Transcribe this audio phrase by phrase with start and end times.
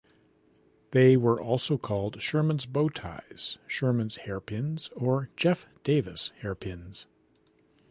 [0.89, 7.05] They were also called Sherman's bow ties, Sherman's hairpins or Jeff Davis hairpins.